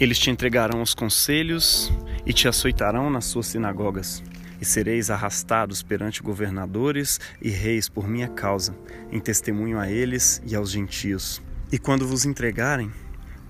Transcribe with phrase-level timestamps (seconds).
[0.00, 1.92] Eles te entregarão os conselhos
[2.24, 4.22] e te açoitarão nas suas sinagogas,
[4.58, 8.74] e sereis arrastados perante governadores e reis por minha causa,
[9.12, 11.42] em testemunho a eles e aos gentios.
[11.70, 12.90] E quando vos entregarem,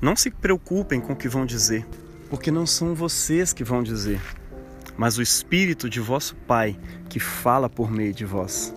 [0.01, 1.87] não se preocupem com o que vão dizer,
[2.29, 4.21] porque não são vocês que vão dizer,
[4.97, 6.77] mas o Espírito de vosso Pai
[7.09, 8.75] que fala por meio de vós.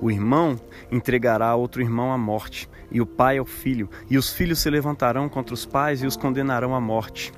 [0.00, 0.58] O irmão
[0.90, 5.28] entregará outro irmão à morte, e o pai ao filho, e os filhos se levantarão
[5.28, 7.32] contra os pais e os condenarão à morte.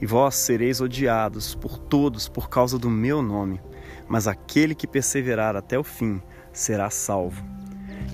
[0.00, 3.60] E vós sereis odiados por todos por causa do meu nome,
[4.08, 6.20] mas aquele que perseverar até o fim
[6.52, 7.42] será salvo.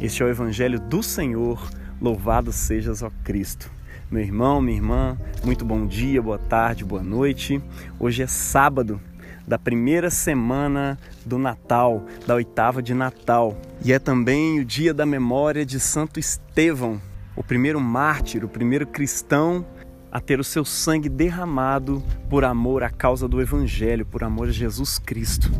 [0.00, 1.70] Este é o Evangelho do Senhor,
[2.00, 3.70] louvado sejas, ó Cristo.
[4.10, 7.62] Meu irmão, minha irmã, muito bom dia, boa tarde, boa noite.
[7.98, 9.00] Hoje é sábado,
[9.46, 13.56] da primeira semana do Natal, da oitava de Natal.
[13.84, 17.00] E é também o dia da memória de Santo Estevão,
[17.36, 19.64] o primeiro mártir, o primeiro cristão
[20.10, 24.52] a ter o seu sangue derramado por amor à causa do Evangelho, por amor a
[24.52, 25.50] Jesus Cristo.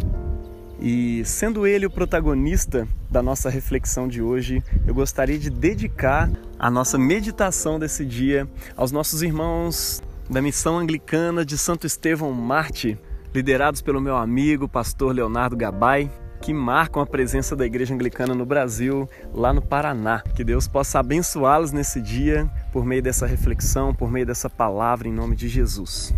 [0.79, 6.71] E sendo ele o protagonista da nossa reflexão de hoje, eu gostaria de dedicar a
[6.71, 8.47] nossa meditação desse dia
[8.77, 12.99] aos nossos irmãos da missão anglicana de Santo Estevão Marte,
[13.35, 18.45] liderados pelo meu amigo, pastor Leonardo Gabay, que marcam a presença da Igreja Anglicana no
[18.45, 20.23] Brasil, lá no Paraná.
[20.35, 25.13] Que Deus possa abençoá-los nesse dia por meio dessa reflexão, por meio dessa palavra em
[25.13, 26.13] nome de Jesus.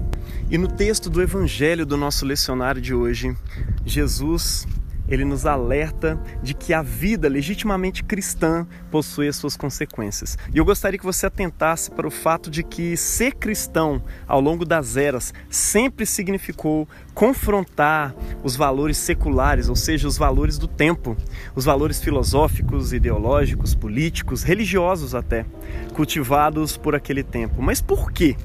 [0.50, 3.36] E no texto do Evangelho do nosso lecionário de hoje,
[3.84, 4.66] Jesus
[5.14, 10.36] ele nos alerta de que a vida legitimamente cristã possui as suas consequências.
[10.52, 14.64] E eu gostaria que você atentasse para o fato de que ser cristão ao longo
[14.64, 21.16] das eras sempre significou confrontar os valores seculares, ou seja, os valores do tempo,
[21.54, 25.46] os valores filosóficos, ideológicos, políticos, religiosos até,
[25.94, 27.62] cultivados por aquele tempo.
[27.62, 28.36] Mas por quê?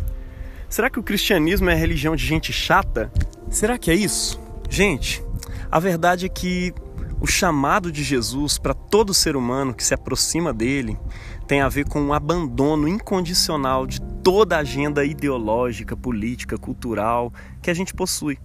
[0.70, 3.12] Será que o cristianismo é religião de gente chata?
[3.50, 4.40] Será que é isso?
[4.70, 5.24] Gente,
[5.72, 6.74] a verdade é que
[7.22, 10.98] o chamado de Jesus para todo ser humano que se aproxima dele
[11.48, 17.70] tem a ver com um abandono incondicional de toda a agenda ideológica, política, cultural que
[17.70, 18.40] a gente possui.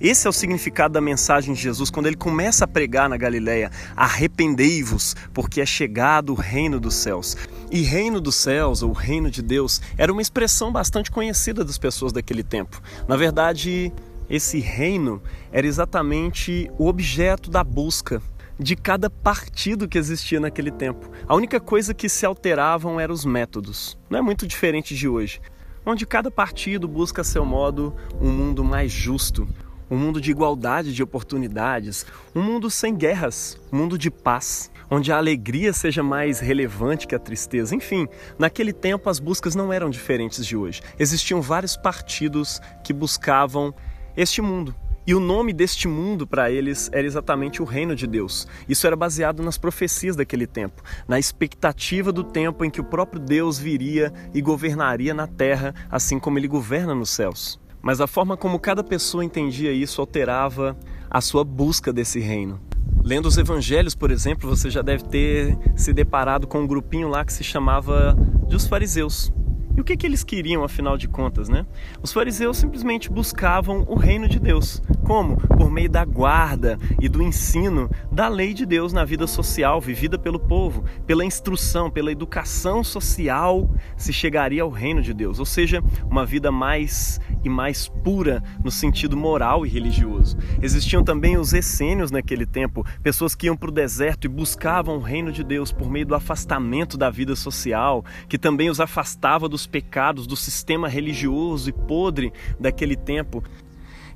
[0.00, 3.70] Esse é o significado da mensagem de Jesus quando ele começa a pregar na Galileia:
[3.94, 7.36] arrependei-vos, porque é chegado o reino dos céus.
[7.70, 12.12] E reino dos céus, ou reino de Deus, era uma expressão bastante conhecida das pessoas
[12.12, 12.80] daquele tempo.
[13.06, 13.92] Na verdade,
[14.30, 15.20] esse reino
[15.50, 18.22] era exatamente o objeto da busca
[18.58, 21.10] de cada partido que existia naquele tempo.
[21.26, 23.98] A única coisa que se alteravam eram os métodos.
[24.08, 25.40] Não é muito diferente de hoje,
[25.84, 29.48] onde cada partido busca a seu modo um mundo mais justo,
[29.90, 35.10] um mundo de igualdade de oportunidades, um mundo sem guerras, um mundo de paz, onde
[35.10, 37.74] a alegria seja mais relevante que a tristeza.
[37.74, 38.06] Enfim,
[38.38, 40.82] naquele tempo as buscas não eram diferentes de hoje.
[40.98, 43.74] Existiam vários partidos que buscavam
[44.16, 44.74] este mundo.
[45.06, 48.46] E o nome deste mundo para eles era exatamente o reino de Deus.
[48.68, 53.20] Isso era baseado nas profecias daquele tempo, na expectativa do tempo em que o próprio
[53.20, 57.58] Deus viria e governaria na terra, assim como ele governa nos céus.
[57.82, 60.76] Mas a forma como cada pessoa entendia isso alterava
[61.10, 62.60] a sua busca desse reino.
[63.02, 67.24] Lendo os evangelhos, por exemplo, você já deve ter se deparado com um grupinho lá
[67.24, 68.12] que se chamava
[68.48, 69.32] dos fariseus.
[69.76, 71.64] E o que, que eles queriam, afinal de contas, né?
[72.02, 74.82] Os fariseus simplesmente buscavam o reino de Deus.
[75.04, 75.36] Como?
[75.36, 80.18] Por meio da guarda e do ensino da lei de Deus na vida social vivida
[80.18, 85.38] pelo povo, pela instrução, pela educação social, se chegaria ao reino de Deus.
[85.38, 90.36] Ou seja, uma vida mais e mais pura no sentido moral e religioso.
[90.60, 95.00] Existiam também os essênios naquele tempo, pessoas que iam para o deserto e buscavam o
[95.00, 99.66] reino de Deus por meio do afastamento da vida social, que também os afastava dos
[99.66, 103.44] pecados do sistema religioso e podre daquele tempo.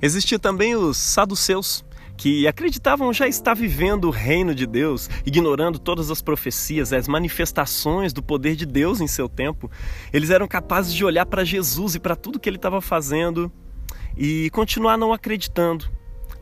[0.01, 1.85] Existia também os saduceus,
[2.17, 8.13] que acreditavam já estar vivendo o reino de Deus, ignorando todas as profecias, as manifestações
[8.13, 9.69] do poder de Deus em seu tempo.
[10.13, 13.51] Eles eram capazes de olhar para Jesus e para tudo que ele estava fazendo
[14.17, 15.89] e continuar não acreditando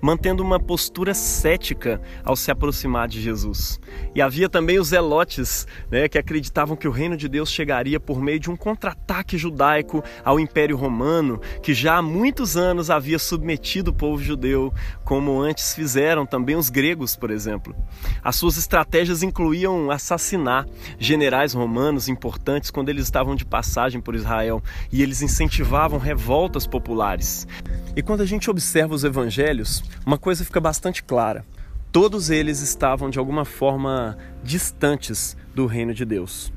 [0.03, 3.79] mantendo uma postura cética ao se aproximar de Jesus.
[4.13, 8.21] E havia também os zelotes, né, que acreditavam que o reino de Deus chegaria por
[8.21, 13.91] meio de um contra-ataque judaico ao Império Romano, que já há muitos anos havia submetido
[13.91, 14.73] o povo judeu,
[15.05, 17.73] como antes fizeram também os gregos, por exemplo.
[18.21, 20.67] As suas estratégias incluíam assassinar
[20.99, 24.61] generais romanos importantes quando eles estavam de passagem por Israel,
[24.91, 27.47] e eles incentivavam revoltas populares.
[27.95, 31.45] E quando a gente observa os evangelhos, uma coisa fica bastante clara:
[31.92, 36.51] todos eles estavam de alguma forma distantes do reino de Deus.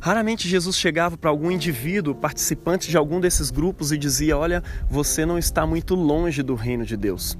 [0.00, 5.26] Raramente Jesus chegava para algum indivíduo, participante de algum desses grupos, e dizia: Olha, você
[5.26, 7.36] não está muito longe do reino de Deus.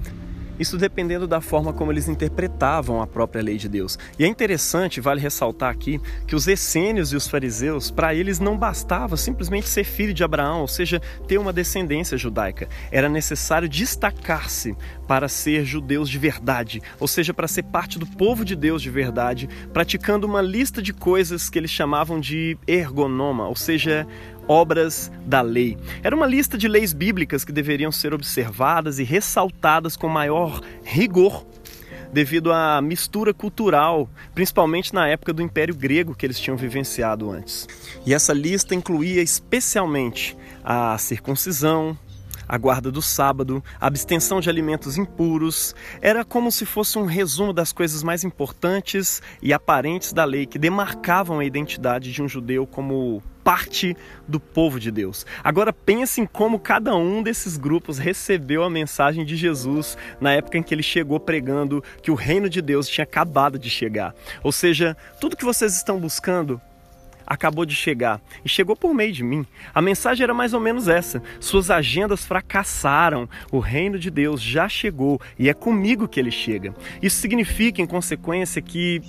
[0.58, 3.99] Isso dependendo da forma como eles interpretavam a própria lei de Deus.
[4.19, 8.56] E é interessante, vale ressaltar aqui, que os essênios e os fariseus, para eles não
[8.56, 12.69] bastava simplesmente ser filho de Abraão, ou seja, ter uma descendência judaica.
[12.91, 14.76] Era necessário destacar-se
[15.06, 18.91] para ser judeus de verdade, ou seja, para ser parte do povo de Deus de
[18.91, 24.06] verdade, praticando uma lista de coisas que eles chamavam de ergonoma, ou seja,
[24.49, 25.77] obras da lei.
[26.03, 31.47] Era uma lista de leis bíblicas que deveriam ser observadas e ressaltadas com maior rigor
[32.13, 37.69] devido à mistura cultural, principalmente na época do Império Grego que eles tinham vivenciado antes.
[38.07, 41.99] E essa lista incluía especialmente a circuncisão,
[42.49, 45.75] a guarda do sábado, a abstenção de alimentos impuros.
[46.01, 50.59] Era como se fosse um resumo das coisas mais importantes e aparentes da lei que
[50.59, 53.97] demarcavam a identidade de um judeu como parte
[54.27, 55.25] do povo de Deus.
[55.45, 60.59] Agora pense em como cada um desses grupos recebeu a mensagem de Jesus na época
[60.59, 64.13] em que ele chegou pregando que o reino de Deus tinha acabado de chegar.
[64.43, 66.61] Ou seja, tudo que vocês estão buscando
[67.26, 69.44] acabou de chegar e chegou por meio de mim.
[69.75, 74.69] A mensagem era mais ou menos essa: suas agendas fracassaram, o reino de Deus já
[74.69, 76.75] chegou e é comigo que ele chega.
[77.02, 79.02] Isso significa, em consequência, que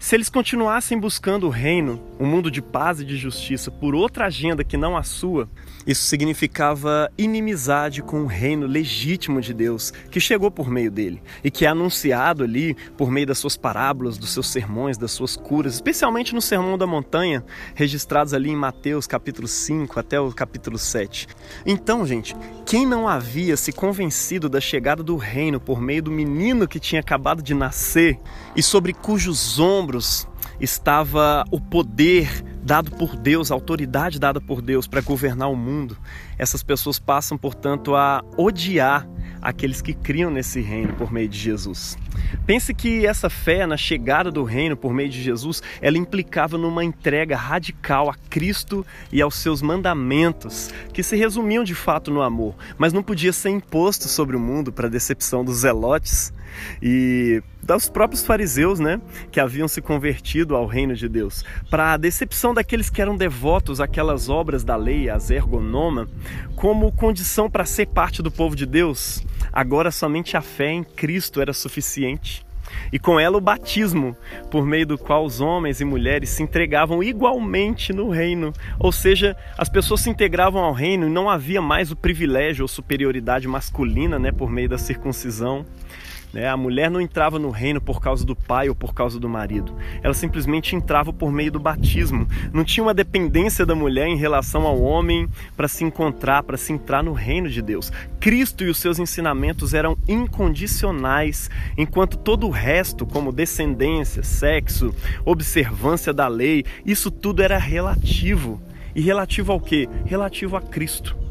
[0.00, 4.24] se eles continuassem buscando o reino, um mundo de paz e de justiça, por outra
[4.24, 5.46] agenda que não a sua,
[5.86, 11.50] isso significava inimizade com o reino legítimo de Deus, que chegou por meio dele e
[11.50, 15.74] que é anunciado ali por meio das suas parábolas, dos seus sermões, das suas curas,
[15.74, 17.44] especialmente no Sermão da Montanha,
[17.74, 21.28] registrados ali em Mateus capítulo 5 até o capítulo 7.
[21.66, 26.66] Então, gente, quem não havia se convencido da chegada do reino por meio do menino
[26.66, 28.18] que tinha acabado de nascer
[28.56, 30.28] e sobre cujos ombros ombros
[30.60, 35.96] estava o poder dado por Deus, a autoridade dada por Deus para governar o mundo.
[36.38, 39.08] Essas pessoas passam, portanto, a odiar
[39.42, 41.96] aqueles que criam nesse reino por meio de Jesus.
[42.46, 46.84] Pense que essa fé na chegada do reino por meio de Jesus, ela implicava numa
[46.84, 52.54] entrega radical a Cristo e aos seus mandamentos, que se resumiam de fato no amor,
[52.76, 56.32] mas não podia ser imposto sobre o mundo para decepção dos zelotes
[56.82, 59.00] e dos próprios fariseus, né,
[59.30, 61.44] que haviam se convertido ao reino de Deus.
[61.70, 66.08] Para a decepção daqueles que eram devotos àquelas obras da lei, as ergonoma,
[66.56, 71.40] como condição para ser parte do povo de Deus, agora somente a fé em Cristo
[71.40, 72.09] era suficiente.
[72.92, 74.16] E com ela o batismo,
[74.50, 78.52] por meio do qual os homens e mulheres se entregavam igualmente no reino.
[78.78, 82.68] Ou seja, as pessoas se integravam ao reino e não havia mais o privilégio ou
[82.68, 85.64] superioridade masculina né, por meio da circuncisão.
[86.32, 86.48] Né?
[86.48, 89.74] A mulher não entrava no reino por causa do pai ou por causa do marido.
[90.02, 92.26] Ela simplesmente entrava por meio do batismo.
[92.52, 96.72] Não tinha uma dependência da mulher em relação ao homem para se encontrar, para se
[96.72, 97.92] entrar no reino de Deus.
[98.18, 104.94] Cristo e os seus ensinamentos eram incondicionais, enquanto todo o resto, como descendência, sexo,
[105.24, 108.60] observância da lei, isso tudo era relativo.
[108.94, 109.88] E relativo ao que?
[110.04, 111.29] Relativo a Cristo.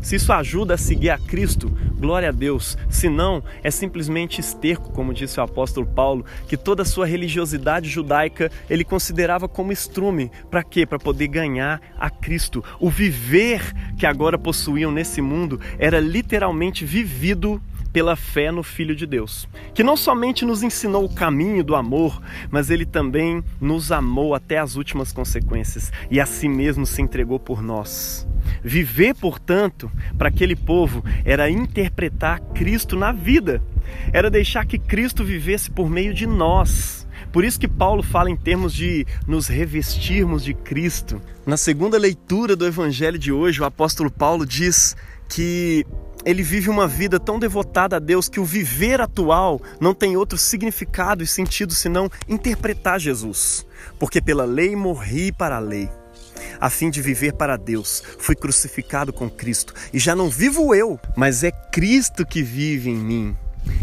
[0.00, 2.78] Se isso ajuda a seguir a Cristo, glória a Deus.
[2.88, 7.88] Se não, é simplesmente esterco, como disse o apóstolo Paulo, que toda a sua religiosidade
[7.88, 10.30] judaica ele considerava como estrume.
[10.50, 10.86] Para quê?
[10.86, 12.64] Para poder ganhar a Cristo.
[12.78, 17.60] O viver que agora possuíam nesse mundo era literalmente vivido
[17.92, 22.20] pela fé no Filho de Deus, que não somente nos ensinou o caminho do amor,
[22.50, 27.38] mas ele também nos amou até as últimas consequências e a si mesmo se entregou
[27.38, 28.26] por nós.
[28.62, 33.62] Viver, portanto, para aquele povo era interpretar Cristo na vida,
[34.12, 37.06] era deixar que Cristo vivesse por meio de nós.
[37.32, 41.20] Por isso que Paulo fala em termos de nos revestirmos de Cristo.
[41.44, 44.96] Na segunda leitura do evangelho de hoje, o apóstolo Paulo diz
[45.28, 45.84] que
[46.28, 50.36] ele vive uma vida tão devotada a Deus que o viver atual não tem outro
[50.36, 53.64] significado e sentido senão interpretar Jesus.
[53.98, 55.88] Porque pela lei morri para a lei,
[56.60, 58.02] a fim de viver para Deus.
[58.18, 62.96] Fui crucificado com Cristo e já não vivo eu, mas é Cristo que vive em
[62.96, 63.36] mim.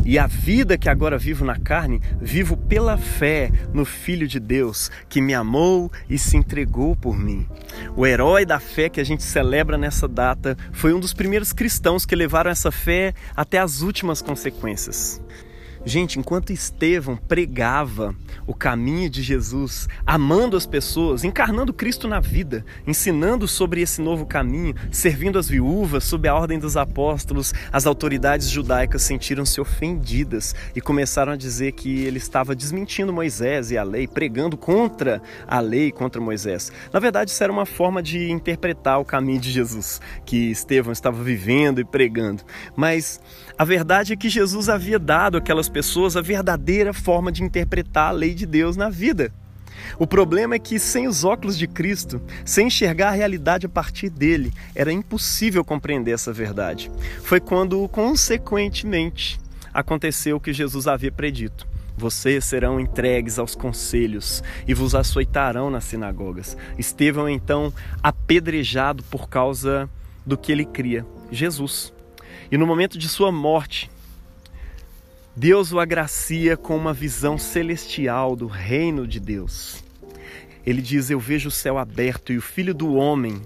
[0.05, 4.91] E a vida que agora vivo na carne, vivo pela fé no Filho de Deus,
[5.09, 7.47] que me amou e se entregou por mim.
[7.95, 12.05] O herói da fé que a gente celebra nessa data foi um dos primeiros cristãos
[12.05, 15.21] que levaram essa fé até as últimas consequências.
[15.87, 18.15] Gente, enquanto Estevão pregava
[18.47, 24.25] o caminho de Jesus, amando as pessoas, encarnando Cristo na vida, ensinando sobre esse novo
[24.25, 30.81] caminho, servindo as viúvas, sob a ordem dos apóstolos, as autoridades judaicas sentiram-se ofendidas e
[30.81, 35.91] começaram a dizer que ele estava desmentindo Moisés e a lei, pregando contra a lei,
[35.91, 36.71] contra Moisés.
[36.91, 41.21] Na verdade, isso era uma forma de interpretar o caminho de Jesus, que Estevão estava
[41.23, 42.41] vivendo e pregando.
[42.75, 43.21] Mas
[43.55, 48.11] a verdade é que Jesus havia dado aquelas pessoas a verdadeira forma de interpretar a
[48.11, 49.33] lei de Deus na vida.
[49.99, 54.09] O problema é que, sem os óculos de Cristo, sem enxergar a realidade a partir
[54.09, 56.89] dele, era impossível compreender essa verdade.
[57.23, 59.37] Foi quando, consequentemente,
[59.73, 61.67] aconteceu o que Jesus havia predito.
[61.97, 66.55] Vocês serão entregues aos conselhos e vos açoitarão nas sinagogas.
[66.77, 69.89] Estevão, então, apedrejado por causa
[70.25, 71.91] do que ele cria, Jesus.
[72.49, 73.91] E no momento de sua morte,
[75.37, 79.83] Deus o agracia com uma visão celestial do reino de Deus.
[80.65, 83.41] Ele diz: Eu vejo o céu aberto e o filho do homem,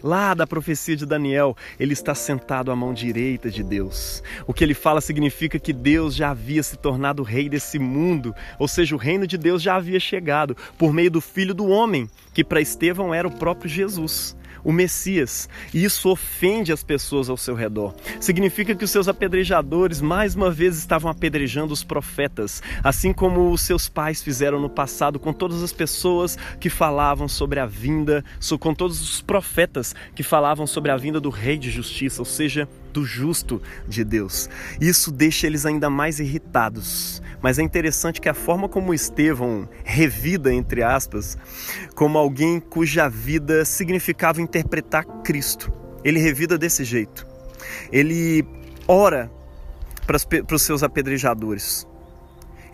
[0.00, 4.22] lá da profecia de Daniel, ele está sentado à mão direita de Deus.
[4.46, 8.68] O que ele fala significa que Deus já havia se tornado rei desse mundo, ou
[8.68, 12.44] seja, o reino de Deus já havia chegado por meio do filho do homem, que
[12.44, 17.54] para Estevão era o próprio Jesus o Messias, e isso ofende as pessoas ao seu
[17.54, 17.94] redor.
[18.20, 23.62] Significa que os seus apedrejadores mais uma vez estavam apedrejando os profetas, assim como os
[23.62, 28.24] seus pais fizeram no passado com todas as pessoas que falavam sobre a vinda,
[28.60, 32.68] com todos os profetas que falavam sobre a vinda do Rei de Justiça, ou seja,
[32.92, 34.48] do justo de Deus.
[34.80, 37.22] Isso deixa eles ainda mais irritados.
[37.40, 41.36] Mas é interessante que a forma como Estevão revida, entre aspas,
[41.94, 45.72] como alguém cuja vida significava interpretar Cristo,
[46.04, 47.26] ele revida desse jeito.
[47.90, 48.44] Ele
[48.86, 49.30] ora
[50.06, 51.86] para os seus apedrejadores.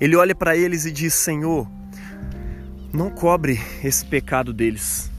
[0.00, 1.66] Ele olha para eles e diz: Senhor,
[2.92, 5.10] não cobre esse pecado deles.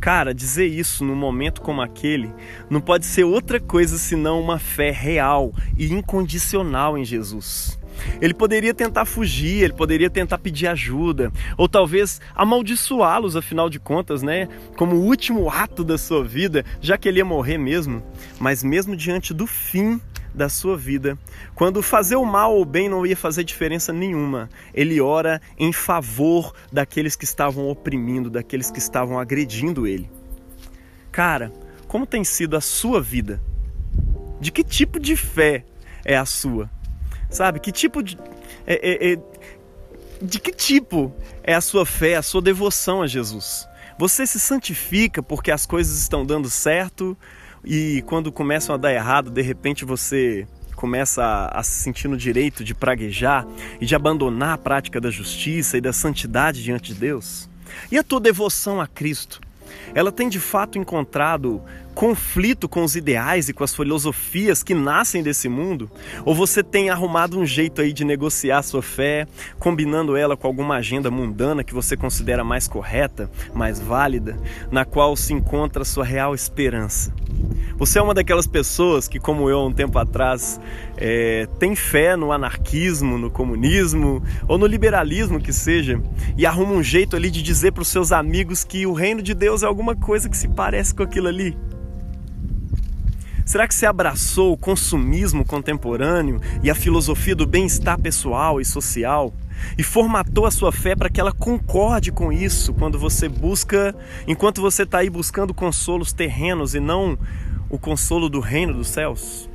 [0.00, 2.32] Cara, dizer isso num momento como aquele
[2.70, 7.78] não pode ser outra coisa senão uma fé real e incondicional em Jesus.
[8.18, 14.22] Ele poderia tentar fugir, ele poderia tentar pedir ajuda, ou talvez amaldiçoá-los, afinal de contas,
[14.22, 14.48] né?
[14.74, 18.02] Como o último ato da sua vida, já que ele ia morrer mesmo.
[18.38, 20.00] Mas mesmo diante do fim
[20.34, 21.18] da sua vida,
[21.54, 25.72] quando fazer o mal ou o bem não ia fazer diferença nenhuma, ele ora em
[25.72, 30.10] favor daqueles que estavam oprimindo, daqueles que estavam agredindo ele.
[31.10, 31.52] Cara,
[31.88, 33.42] como tem sido a sua vida?
[34.40, 35.64] De que tipo de fé
[36.04, 36.70] é a sua?
[37.28, 37.60] Sabe?
[37.60, 38.16] Que tipo de.
[38.66, 39.18] É, é, é,
[40.22, 43.68] de que tipo é a sua fé, a sua devoção a Jesus?
[43.98, 47.16] Você se santifica porque as coisas estão dando certo?
[47.64, 52.64] E quando começam a dar errado, de repente você começa a, se sentir no direito
[52.64, 53.46] de praguejar
[53.80, 57.50] e de abandonar a prática da justiça e da santidade diante de Deus?
[57.92, 59.40] E a tua devoção a Cristo?
[59.94, 61.62] Ela tem de fato encontrado
[62.00, 65.90] conflito com os ideais e com as filosofias que nascem desse mundo?
[66.24, 69.26] Ou você tem arrumado um jeito aí de negociar sua fé,
[69.58, 74.40] combinando ela com alguma agenda mundana que você considera mais correta, mais válida,
[74.70, 77.12] na qual se encontra a sua real esperança?
[77.76, 80.58] Você é uma daquelas pessoas que, como eu, um tempo atrás,
[80.96, 86.00] é, tem fé no anarquismo, no comunismo ou no liberalismo que seja,
[86.34, 89.34] e arruma um jeito ali de dizer para os seus amigos que o reino de
[89.34, 91.54] Deus é alguma coisa que se parece com aquilo ali.
[93.50, 99.34] Será que você abraçou o consumismo contemporâneo e a filosofia do bem-estar pessoal e social
[99.76, 103.92] e formatou a sua fé para que ela concorde com isso quando você busca,
[104.24, 107.18] enquanto você está aí buscando consolos terrenos e não
[107.68, 109.50] o consolo do reino dos céus?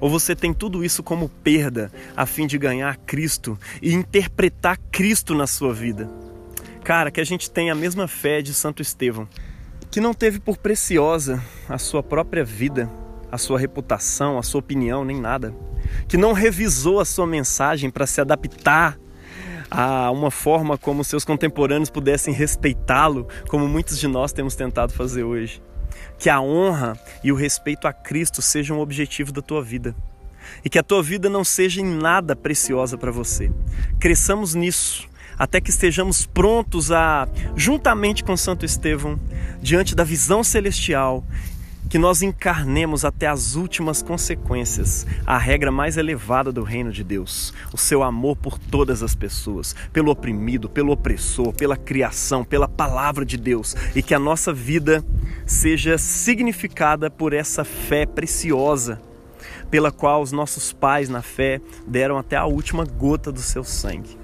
[0.00, 5.36] Ou você tem tudo isso como perda a fim de ganhar Cristo e interpretar Cristo
[5.36, 6.10] na sua vida?
[6.82, 9.28] Cara, que a gente tenha a mesma fé de Santo Estevão,
[9.88, 12.90] que não teve por preciosa a sua própria vida
[13.30, 15.54] a sua reputação, a sua opinião, nem nada.
[16.08, 18.98] Que não revisou a sua mensagem para se adaptar
[19.70, 25.22] a uma forma como seus contemporâneos pudessem respeitá-lo, como muitos de nós temos tentado fazer
[25.22, 25.62] hoje.
[26.18, 29.94] Que a honra e o respeito a Cristo sejam o objetivo da tua vida.
[30.64, 33.50] E que a tua vida não seja em nada preciosa para você.
[34.00, 35.08] Cresçamos nisso,
[35.38, 39.18] até que estejamos prontos a, juntamente com Santo Estevão,
[39.62, 41.24] diante da visão celestial,
[41.90, 47.52] que nós encarnemos até as últimas consequências a regra mais elevada do reino de Deus,
[47.72, 53.24] o seu amor por todas as pessoas, pelo oprimido, pelo opressor, pela criação, pela palavra
[53.24, 55.04] de Deus, e que a nossa vida
[55.44, 59.02] seja significada por essa fé preciosa
[59.68, 64.18] pela qual os nossos pais na fé deram até a última gota do seu sangue.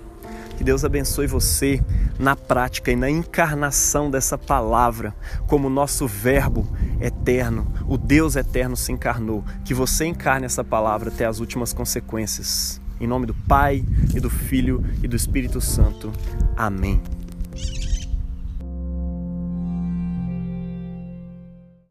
[0.56, 1.82] Que Deus abençoe você
[2.18, 5.14] na prática e na encarnação dessa palavra,
[5.46, 6.66] como nosso Verbo
[7.00, 9.44] eterno, o Deus eterno se encarnou.
[9.64, 12.80] Que você encarne essa palavra até as últimas consequências.
[13.00, 13.84] Em nome do Pai,
[14.14, 16.10] e do Filho e do Espírito Santo.
[16.56, 17.00] Amém.